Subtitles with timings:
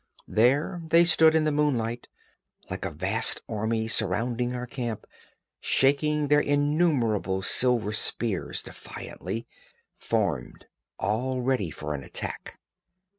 [0.27, 2.07] There they stood in the moonlight,
[2.71, 5.05] like a vast army surrounding our camp,
[5.59, 9.45] shaking their innumerable silver spears defiantly,
[9.95, 10.65] formed
[10.97, 12.57] all ready for an attack.